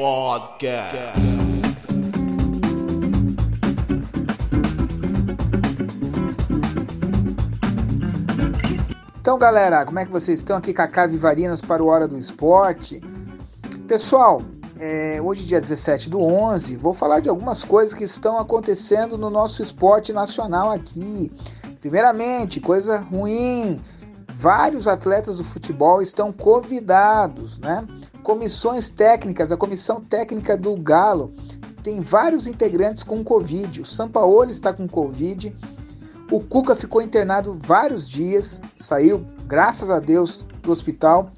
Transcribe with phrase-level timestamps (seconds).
[0.00, 1.20] Podcast.
[9.20, 13.02] Então, galera, como é que vocês estão aqui, Cacá Vivarinas para o Hora do Esporte?
[13.86, 14.40] Pessoal,
[14.78, 19.28] é, hoje, dia 17 do 11, vou falar de algumas coisas que estão acontecendo no
[19.28, 21.30] nosso esporte nacional aqui.
[21.82, 23.78] Primeiramente, coisa ruim,
[24.40, 27.86] vários atletas do futebol estão convidados, né?
[28.22, 31.30] Comissões técnicas, a comissão técnica do Galo
[31.82, 33.82] tem vários integrantes com Covid.
[33.82, 35.54] O Sampaoli está com Covid.
[36.30, 41.30] O Cuca ficou internado vários dias, saiu, graças a Deus, do hospital.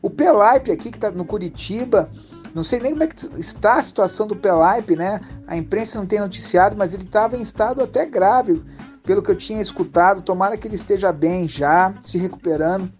[0.00, 2.10] O Pelaipe aqui, que está no Curitiba,
[2.54, 5.20] não sei nem como é que está a situação do Pelaipe, né?
[5.46, 8.62] A imprensa não tem noticiado, mas ele estava em estado até grave,
[9.06, 10.20] pelo que eu tinha escutado.
[10.20, 12.90] Tomara que ele esteja bem já, se recuperando.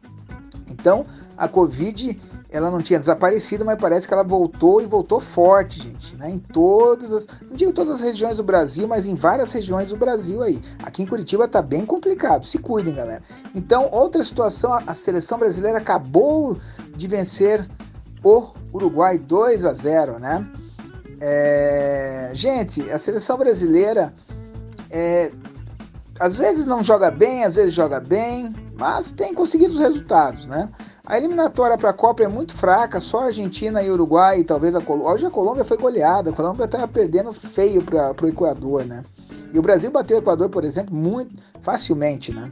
[0.70, 1.04] Então,
[1.36, 6.16] a Covid ela não tinha desaparecido, mas parece que ela voltou e voltou forte, gente,
[6.16, 6.30] né?
[6.30, 9.96] Em todas as, não digo todas as regiões do Brasil, mas em várias regiões do
[9.96, 10.62] Brasil aí.
[10.82, 13.22] Aqui em Curitiba tá bem complicado, se cuidem, galera.
[13.54, 16.56] Então, outra situação, a seleção brasileira acabou
[16.94, 17.68] de vencer
[18.22, 20.46] o Uruguai 2 a 0, né?
[21.20, 22.30] É...
[22.32, 24.14] Gente, a seleção brasileira
[24.90, 25.30] é...
[26.18, 30.68] às vezes não joga bem, às vezes joga bem, mas tem conseguido os resultados, né?
[31.06, 34.74] A eliminatória para a Copa é muito fraca, só a Argentina e Uruguai, e talvez
[34.74, 35.12] a Colômbia.
[35.12, 39.02] Hoje a Colômbia foi goleada, a Colômbia estava perdendo feio para o Equador, né?
[39.52, 42.50] E o Brasil bateu o Equador, por exemplo, muito facilmente, né?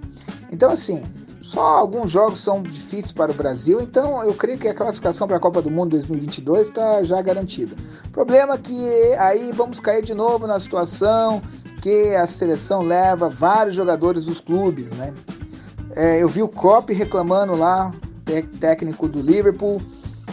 [0.53, 1.03] Então, assim,
[1.43, 5.37] só alguns jogos são difíceis para o Brasil, então eu creio que a classificação para
[5.37, 7.77] a Copa do Mundo 2022 está já garantida.
[8.13, 11.43] Problema que aí vamos cair de novo na situação
[11.85, 15.13] que a seleção leva vários jogadores dos clubes, né?
[15.95, 17.93] É, eu vi o Klopp reclamando lá,
[18.59, 19.83] técnico do Liverpool,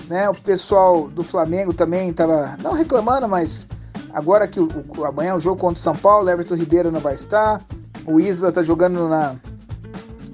[0.07, 0.29] né?
[0.29, 3.67] O pessoal do Flamengo também estava não reclamando, mas
[4.13, 7.01] agora que o, o, amanhã é o jogo contra o São Paulo, Everton Ribeiro não
[7.01, 7.62] vai estar,
[8.06, 9.35] o Isla está jogando na,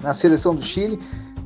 [0.00, 1.00] na seleção do Chile,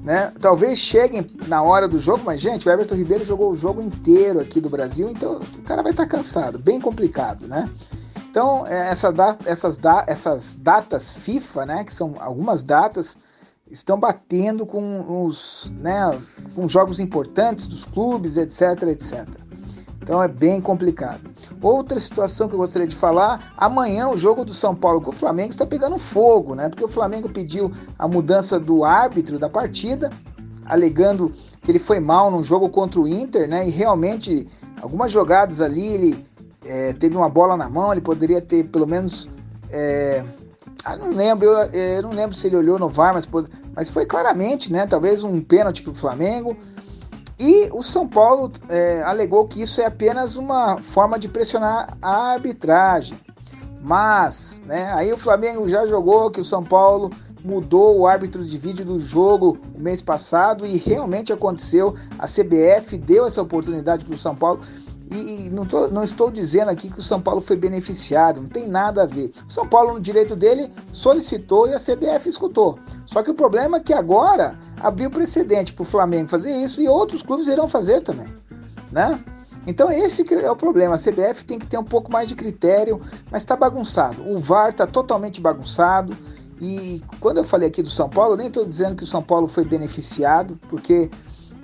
[0.05, 0.35] né?
[0.39, 4.39] Talvez cheguem na hora do jogo, mas gente, o Everton Ribeiro jogou o jogo inteiro
[4.39, 7.71] aqui do Brasil, então o cara vai estar tá cansado, bem complicado, né?
[8.33, 13.19] Então, é, essa data, essas, da, essas datas FIFA, né, que são algumas datas
[13.71, 16.19] estão batendo com os né,
[16.55, 19.29] com jogos importantes dos clubes, etc, etc.
[20.03, 21.21] Então é bem complicado.
[21.61, 25.15] Outra situação que eu gostaria de falar, amanhã o jogo do São Paulo com o
[25.15, 26.71] Flamengo está pegando fogo, né?
[26.71, 30.11] Porque o Flamengo pediu a mudança do árbitro da partida,
[30.65, 33.69] alegando que ele foi mal no jogo contra o Inter, né?
[33.69, 34.49] E realmente
[34.81, 36.32] algumas jogadas ali ele
[36.65, 39.29] é, teve uma bola na mão, ele poderia ter pelo menos
[39.71, 40.25] é,
[40.85, 43.29] ah, não lembro, eu, eu, não lembro se ele olhou no VAR, mas,
[43.75, 44.87] mas foi claramente, né?
[44.87, 46.57] Talvez um pênalti para o Flamengo.
[47.39, 52.33] E o São Paulo é, alegou que isso é apenas uma forma de pressionar a
[52.33, 53.17] arbitragem.
[53.81, 57.11] Mas, né, aí o Flamengo já jogou que o São Paulo
[57.45, 61.95] mudou o árbitro de vídeo do jogo o mês passado e realmente aconteceu.
[62.19, 64.61] A CBF deu essa oportunidade para o São Paulo.
[65.13, 68.67] E, não, tô, não, estou dizendo aqui que o São Paulo foi beneficiado, não tem
[68.67, 69.33] nada a ver.
[69.47, 72.79] O São Paulo, no direito dele, solicitou e a CBF escutou.
[73.07, 76.89] Só que o problema é que agora abriu precedente para o Flamengo fazer isso e
[76.89, 78.33] outros clubes irão fazer também,
[78.91, 79.23] né?
[79.67, 80.95] Então esse é o problema.
[80.95, 83.01] A CBF tem que ter um pouco mais de critério,
[83.31, 84.23] mas está bagunçado.
[84.29, 86.17] O VAR está totalmente bagunçado.
[86.61, 89.49] E quando eu falei aqui do São Paulo, nem estou dizendo que o São Paulo
[89.49, 91.11] foi beneficiado, porque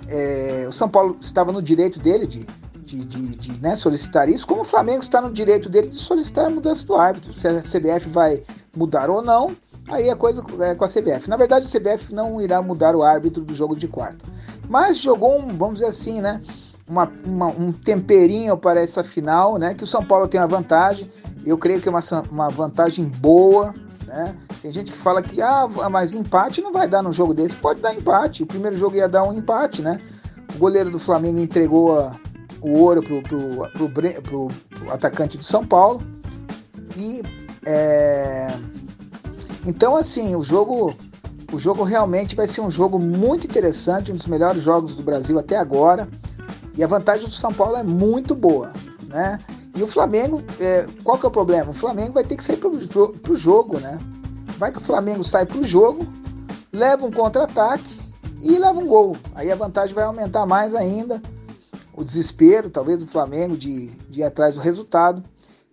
[0.07, 2.45] é, o São Paulo estava no direito dele de
[2.89, 6.45] de, de, de né, solicitar isso, como o Flamengo está no direito dele de solicitar
[6.45, 7.33] a mudança do árbitro.
[7.33, 8.41] Se a CBF vai
[8.75, 9.55] mudar ou não,
[9.87, 11.29] aí a coisa é com a CBF.
[11.29, 14.25] Na verdade, a CBF não irá mudar o árbitro do jogo de quarta.
[14.67, 16.41] Mas jogou um, vamos dizer assim, né?
[16.87, 19.73] Uma, uma, um temperinho para essa final, né?
[19.75, 21.11] Que o São Paulo tem uma vantagem.
[21.45, 22.01] Eu creio que é uma,
[22.31, 23.73] uma vantagem boa,
[24.05, 24.35] né?
[24.61, 27.55] Tem gente que fala que, ah, mas empate não vai dar no jogo desse.
[27.55, 28.43] Pode dar empate.
[28.43, 29.99] O primeiro jogo ia dar um empate, né?
[30.55, 32.15] O goleiro do Flamengo entregou a,
[32.61, 34.47] o ouro pro, pro
[34.91, 36.01] atacante do São Paulo.
[36.97, 37.21] E
[37.65, 38.49] é...
[39.65, 40.95] então assim, o jogo
[41.51, 45.39] o jogo realmente vai ser um jogo muito interessante, um dos melhores jogos do Brasil
[45.39, 46.07] até agora.
[46.75, 48.71] E a vantagem do São Paulo é muito boa,
[49.07, 49.39] né?
[49.75, 51.71] E o Flamengo, é, qual que é o problema?
[51.71, 52.71] O Flamengo vai ter que sair pro,
[53.13, 53.97] pro jogo, né?
[54.57, 56.05] Vai que o Flamengo sai pro jogo,
[56.71, 57.99] leva um contra-ataque
[58.41, 59.15] e leva um gol.
[59.33, 61.21] Aí a vantagem vai aumentar mais ainda.
[61.99, 65.21] O desespero, talvez, do Flamengo de, de ir atrás do resultado.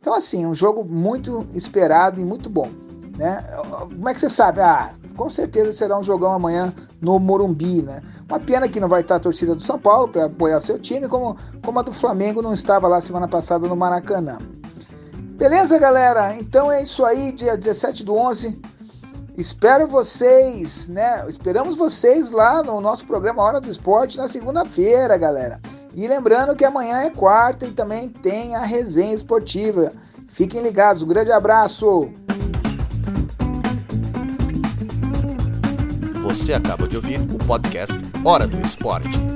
[0.01, 2.69] Então, assim, um jogo muito esperado e muito bom.
[3.17, 3.43] Né?
[3.79, 4.61] Como é que você sabe?
[4.61, 8.03] Ah, com certeza será um jogão amanhã no Morumbi, né?
[8.29, 11.09] Uma pena que não vai estar a torcida do São Paulo para apoiar seu time,
[11.09, 14.37] como, como a do Flamengo não estava lá semana passada no Maracanã.
[15.37, 16.35] Beleza, galera?
[16.37, 18.61] Então é isso aí, dia 17 do 11.
[19.37, 21.25] Espero vocês, né?
[21.29, 25.61] Esperamos vocês lá no nosso programa Hora do Esporte na segunda-feira, galera.
[25.97, 29.95] E lembrando que amanhã é quarta e também tem a resenha esportiva.
[30.29, 32.11] Fiquem ligados, um grande abraço!
[36.23, 37.97] Você acaba de ouvir o podcast
[38.27, 39.36] Hora do Esporte.